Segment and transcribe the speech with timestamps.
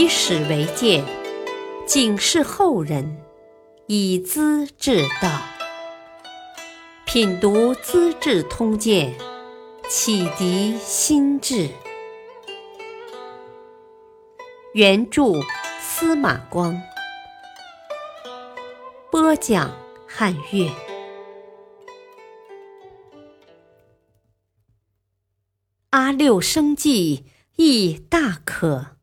[0.00, 1.04] 以史为鉴，
[1.86, 3.18] 警示后人，
[3.86, 5.42] 以资治道。
[7.04, 9.14] 品读《资治通鉴》，
[9.90, 11.68] 启迪心智。
[14.72, 15.34] 原著
[15.82, 16.80] 司马光，
[19.10, 19.70] 播讲
[20.08, 20.70] 汉乐。
[25.90, 27.26] 阿六生计
[27.56, 28.96] 亦大可，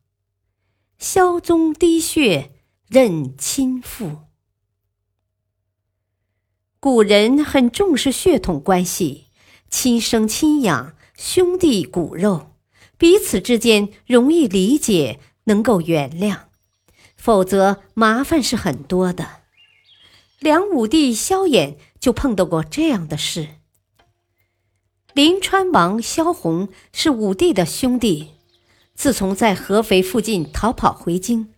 [0.98, 2.50] 萧宗滴血
[2.88, 4.22] 认亲父。
[6.80, 9.26] 古人很重视血统关系，
[9.70, 12.56] 亲生亲养，兄弟骨肉，
[12.96, 16.40] 彼此之间容易理解，能够原谅，
[17.16, 19.42] 否则麻烦是很多的。
[20.40, 23.50] 梁武帝萧衍就碰到过这样的事。
[25.14, 28.30] 临川王萧红是武帝的兄弟，
[28.98, 31.50] 自从在合肥附近逃跑回京，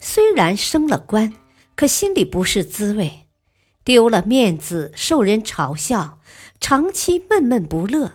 [0.00, 1.32] 虽然升了官，
[1.76, 3.28] 可心里不是滋味，
[3.84, 6.18] 丢了面子，受人嘲笑，
[6.58, 8.14] 长期闷闷不乐。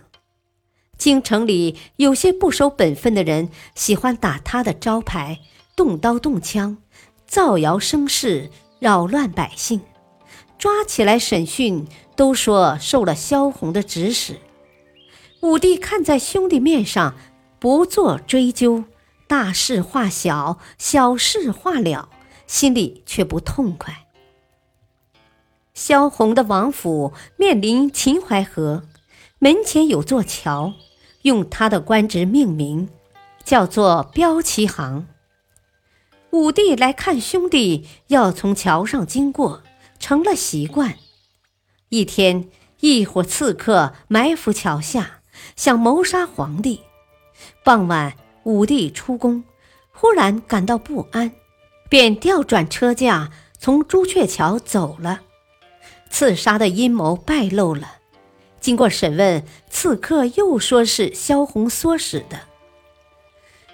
[0.98, 5.40] 京城里有些不守本分的人，喜欢打他的招牌，
[5.78, 6.78] 动刀动枪，
[7.26, 9.80] 造谣生事，扰乱百姓，
[10.58, 11.88] 抓起来审讯，
[12.18, 14.36] 都说受了萧红的指使。
[15.40, 17.16] 武帝看在兄弟面上，
[17.64, 18.84] 不做追究，
[19.26, 22.10] 大事化小，小事化了，
[22.46, 24.06] 心里却不痛快。
[25.74, 28.84] 萧红的王府面临秦淮河，
[29.40, 30.74] 门前有座桥，
[31.22, 32.90] 用他的官职命名，
[33.46, 35.08] 叫做标旗行。
[36.32, 39.64] 武帝来看兄弟，要从桥上经过，
[40.00, 40.96] 成了习惯。
[41.88, 42.50] 一天，
[42.82, 45.22] 一伙刺客埋伏桥下。
[45.56, 46.82] 想谋杀皇帝。
[47.64, 48.14] 傍晚，
[48.44, 49.44] 武帝出宫，
[49.92, 51.32] 忽然感到不安，
[51.90, 55.22] 便调转车驾，从朱雀桥走了。
[56.10, 57.96] 刺杀的阴谋败露了。
[58.60, 62.40] 经过审问，刺客又说是萧红唆使的。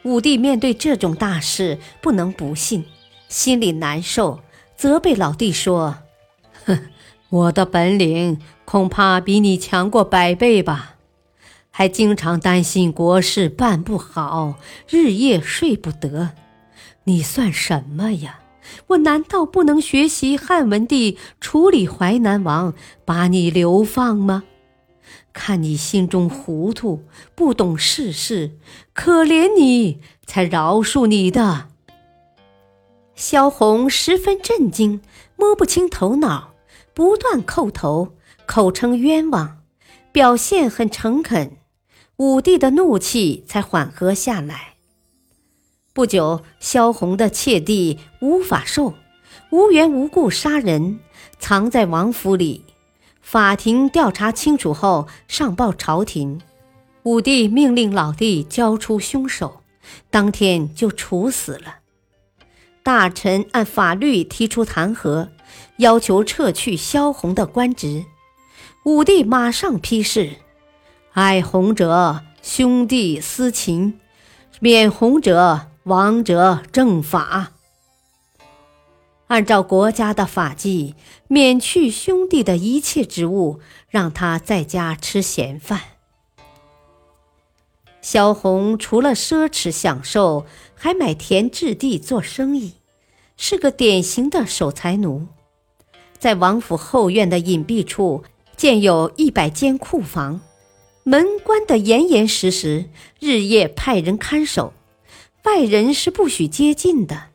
[0.04, 2.86] 武帝面对这种大事，不能不信，
[3.28, 4.40] 心里难受，
[4.78, 5.98] 责备老弟说
[6.66, 6.90] ：“哼，
[7.30, 10.96] 我的本领恐怕比你强过百倍吧。”
[11.72, 14.56] 还经常担心国事办不好，
[14.90, 16.32] 日夜睡不得。
[17.06, 18.42] 你算什么呀？
[18.88, 22.74] 我难道不能学习汉文帝处理淮南王，
[23.06, 24.44] 把你流放吗？
[25.32, 27.04] 看你心中糊涂，
[27.34, 28.58] 不懂世事，
[28.94, 31.68] 可怜你，才饶恕你的。
[33.16, 35.02] 萧红十分震惊，
[35.36, 36.54] 摸不清头脑，
[36.94, 38.16] 不断叩头，
[38.46, 39.60] 口称冤枉，
[40.12, 41.58] 表现很诚恳。
[42.20, 44.74] 武帝的怒气才缓和下来。
[45.94, 48.94] 不久，萧红的妾弟吴法寿
[49.52, 51.00] 无缘无故杀人，
[51.40, 52.66] 藏在王府里。
[53.22, 56.42] 法庭调查清楚后，上报朝廷。
[57.04, 59.62] 武帝命令老弟交出凶手，
[60.10, 61.78] 当天就处死了。
[62.84, 65.30] 大臣按法律提出弹劾，
[65.78, 68.04] 要求撤去萧红的官职。
[68.84, 70.36] 武帝马上批示。
[71.14, 73.94] 爱红者，兄弟私情；
[74.60, 77.54] 免红者，亡者正法。
[79.26, 80.94] 按照国家的法纪，
[81.28, 83.60] 免去兄弟的一切职务，
[83.90, 85.82] 让他在家吃闲饭。
[88.02, 90.46] 萧红除了奢侈享受，
[90.76, 92.76] 还买田置地做生意，
[93.36, 95.26] 是个典型的守财奴。
[96.20, 98.24] 在王府后院的隐蔽处，
[98.56, 100.42] 建有一百间库房。
[101.10, 102.86] 门关得严严实实，
[103.20, 104.74] 日夜派人看守，
[105.44, 107.30] 外人是不许接近的。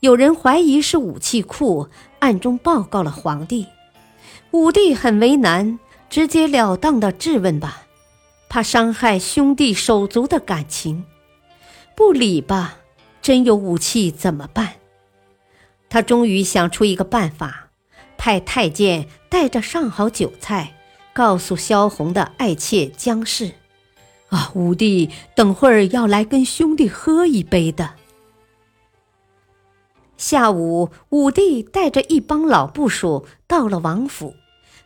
[0.00, 3.66] 有人怀疑是武器库，暗中报告了皇帝。
[4.50, 5.78] 武帝很为难，
[6.10, 7.84] 直截了当的质问吧，
[8.50, 11.06] 怕伤害兄弟手足的感情。
[11.96, 12.80] 不理吧，
[13.22, 14.74] 真有武器怎么办？
[15.88, 17.70] 他终于想出一个办法，
[18.18, 20.74] 派太监带着上好酒菜。
[21.18, 23.50] 告诉萧红的爱妾姜氏
[24.30, 27.94] ：“啊，武帝等会儿要来跟兄弟喝一杯的。”
[30.16, 34.36] 下午，武帝带着一帮老部属到了王府，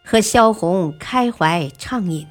[0.02, 2.26] 和萧红开怀畅饮，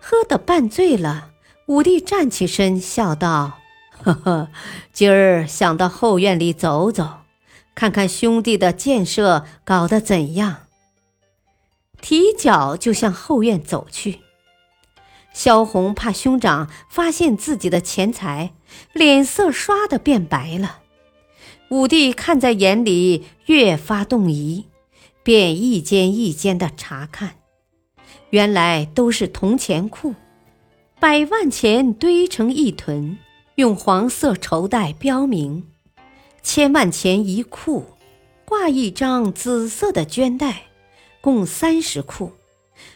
[0.00, 1.30] 喝得半醉了。
[1.66, 3.58] 武帝站起身，笑道
[4.00, 4.48] ：“呵呵，
[4.92, 7.22] 今儿想到后院里走走，
[7.74, 10.58] 看看兄弟的建设搞得怎样。”
[12.00, 14.20] 提脚就向后院走去，
[15.32, 18.54] 萧红怕兄长发现自己的钱财，
[18.92, 20.80] 脸色唰的变白了。
[21.70, 24.66] 武帝看在眼里，越发动疑，
[25.22, 27.34] 便一间一间的查看，
[28.30, 30.14] 原来都是铜钱库，
[30.98, 33.18] 百万钱堆成一屯，
[33.56, 35.66] 用黄色绸带标明，
[36.42, 37.84] 千万钱一库，
[38.46, 40.67] 挂一张紫色的绢带，
[41.28, 42.32] 共三十库，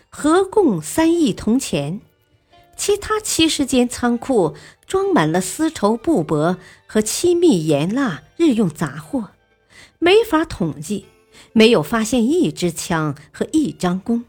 [0.08, 2.00] 合共三亿铜钱。
[2.78, 4.56] 其他七十间仓库
[4.86, 6.56] 装满了丝绸、布帛
[6.86, 9.32] 和七蜜、盐蜡日用杂货，
[9.98, 11.04] 没法统计，
[11.52, 14.24] 没有发现一支枪和一张弓。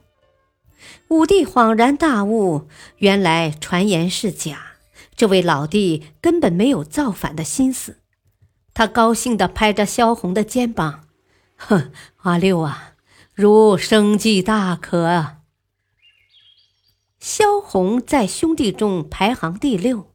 [1.08, 2.68] 武帝恍然大悟，
[2.98, 4.74] 原来传言是假，
[5.16, 8.00] 这位老弟根本没有造反的心思。
[8.74, 11.06] 他高兴地拍着萧红的肩膀
[11.56, 12.93] ：“哼，阿六啊，
[13.34, 15.38] 如生计大可！”
[17.20, 20.14] 萧红在兄弟中排行第六，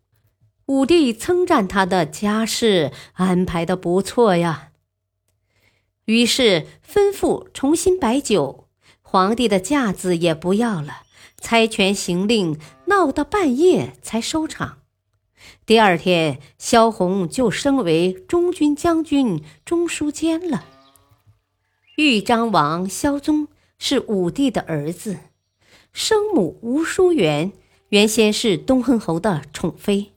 [0.66, 4.68] 武帝称赞他的家事安排的不错呀。
[6.04, 8.68] 于是吩咐重新摆酒，
[9.02, 11.02] 皇帝的架子也不要了，
[11.38, 14.78] 猜拳行令闹到半夜才收场。
[15.66, 20.64] 第二天，萧红就升为中军将军、中书监了。
[22.00, 25.16] 豫章王萧宗是武帝的儿子。
[25.92, 27.50] 生母吴淑媛
[27.88, 30.12] 原先是东昏侯的宠妃，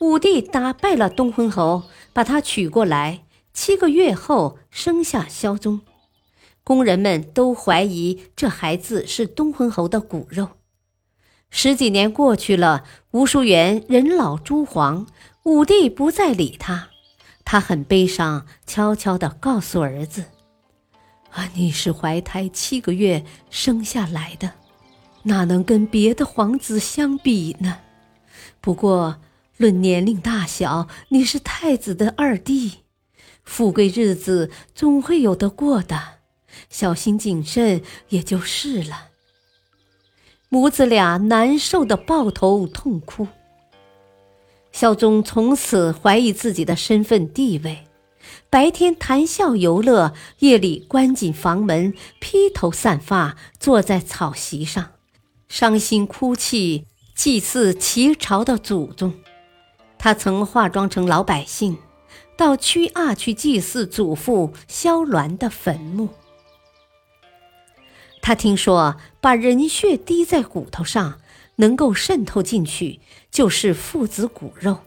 [0.00, 3.22] 武帝打败了东昏侯，把她娶过来。
[3.52, 5.82] 七个月后生下萧宗，
[6.64, 10.48] 宫人们都怀疑这孩子是东昏侯的骨肉。
[11.48, 12.82] 十几年过去了，
[13.12, 15.06] 吴淑媛人老珠黄，
[15.44, 16.88] 武帝不再理她，
[17.44, 20.24] 他很悲伤，悄悄地告诉儿子
[21.34, 24.52] ：“啊，你是怀胎七个月生下来的。”
[25.26, 27.78] 哪能跟别的皇子相比呢？
[28.60, 29.16] 不过
[29.56, 32.80] 论年龄大小，你是太子的二弟，
[33.42, 35.98] 富贵日子总会有得过的，
[36.68, 37.80] 小心谨慎
[38.10, 39.08] 也就是了。
[40.50, 43.26] 母子俩难受的抱头痛哭。
[44.72, 47.86] 孝宗从此怀疑自己的身份地位，
[48.50, 54.92] 白天谈笑游乐，夜里关紧房门，披头散发坐在草席上。
[55.48, 59.14] 伤心哭泣，祭祀齐朝的祖宗。
[59.98, 61.78] 他曾化妆成老百姓，
[62.36, 66.08] 到曲阿去祭祀祖父萧鸾的坟墓。
[68.20, 71.20] 他听说把人血滴在骨头上，
[71.56, 73.00] 能够渗透进去，
[73.30, 74.78] 就是父子骨肉，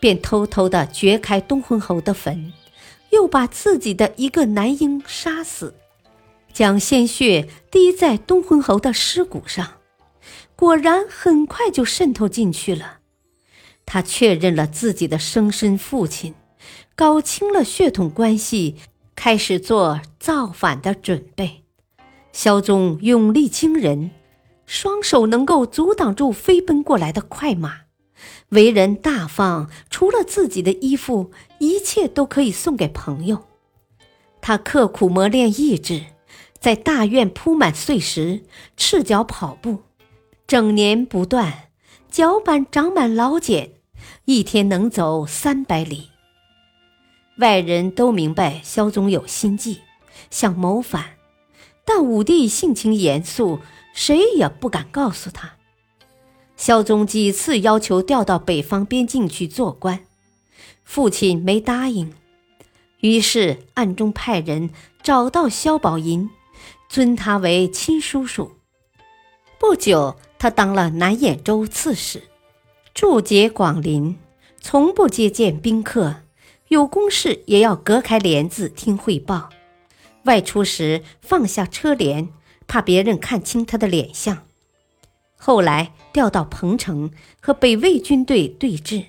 [0.00, 2.52] 便偷偷地掘开东昏侯的坟，
[3.10, 5.74] 又把自己的一个男婴杀死。
[6.52, 9.74] 将鲜血滴在东昏侯的尸骨上，
[10.56, 12.98] 果然很快就渗透进去了。
[13.86, 16.34] 他确认了自己的生身父亲，
[16.96, 18.76] 搞清了血统关系，
[19.14, 21.62] 开始做造反的准备。
[22.32, 24.10] 萧宗勇力惊人，
[24.66, 27.82] 双手能够阻挡住飞奔过来的快马，
[28.50, 33.44] 为人大方，除了自己的衣服，一切都可以送给朋友。
[34.40, 36.04] 他刻苦磨练意志。
[36.58, 38.42] 在大院铺满碎石，
[38.76, 39.78] 赤脚跑步，
[40.46, 41.70] 整年不断，
[42.10, 43.72] 脚板长满老茧，
[44.26, 46.10] 一天能走三百里。
[47.38, 49.80] 外人都明白萧宗有心计，
[50.30, 51.16] 想谋反，
[51.86, 53.60] 但武帝性情严肃，
[53.94, 55.56] 谁也不敢告诉他。
[56.60, 60.00] 萧宗几次要求调到北方边境去做官，
[60.84, 62.12] 父亲没答应，
[63.00, 64.68] 于是暗中派人
[65.02, 66.28] 找到萧宝寅。
[66.86, 68.52] 尊他为亲叔叔。
[69.58, 72.24] 不久，他当了南兖州刺史，
[72.92, 74.18] 驻节广陵，
[74.60, 76.16] 从不接见宾客，
[76.68, 79.48] 有公事也要隔开帘子听汇报。
[80.24, 82.28] 外出时放下车帘，
[82.66, 84.49] 怕别人看清他的脸相。
[85.42, 89.06] 后来调到彭城和北魏军队对峙，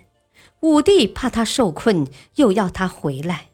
[0.62, 3.50] 武帝怕他受困，又要他回来。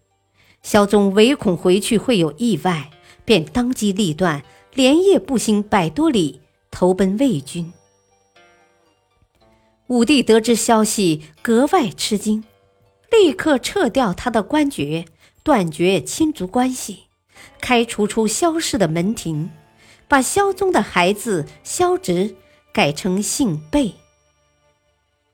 [0.62, 2.92] 萧宗唯恐回去会有意外。
[3.26, 4.42] 便当机立断，
[4.74, 6.40] 连夜步行百多里，
[6.72, 7.74] 投奔魏军。
[9.88, 12.46] 武帝得知消息，格外吃惊，
[13.12, 15.04] 立刻撤掉他的官爵，
[15.44, 17.08] 断绝亲族关系，
[17.60, 19.50] 开除出萧氏的门庭，
[20.08, 22.34] 把萧宗的孩子萧直
[22.78, 23.96] 改成姓贝。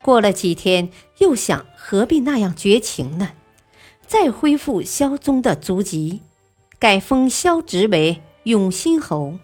[0.02, 3.34] 过了几天，又想何必那样绝情呢？
[4.08, 6.22] 再恢复萧宗的族籍。
[6.80, 9.40] 改封萧直为永兴侯。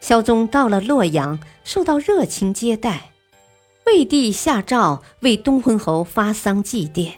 [0.00, 3.12] 萧宗到了洛阳，受到热情接待。
[3.86, 7.12] 魏帝下诏为东昏侯发丧祭奠，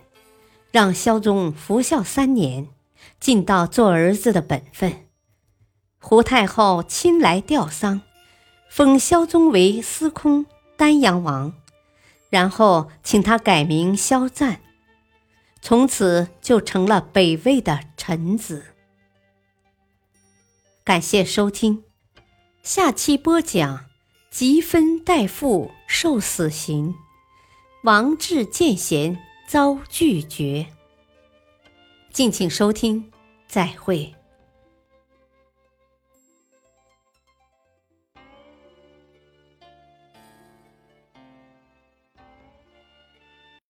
[0.70, 2.68] 让萧宗服孝三年，
[3.18, 5.06] 尽到做儿子的本分。
[5.98, 8.02] 胡太后亲来吊丧，
[8.68, 10.46] 封萧宗为司空、
[10.76, 11.54] 丹阳王，
[12.28, 14.61] 然后请他改名萧赞，
[15.62, 18.75] 从此就成了北魏的臣子。
[20.85, 21.85] 感谢收听。
[22.62, 23.87] 下期播讲：
[24.30, 26.94] 吉分代父受死刑，
[27.85, 30.66] 王志见贤遭拒绝。
[32.12, 33.12] 敬请收听，
[33.46, 34.15] 再会。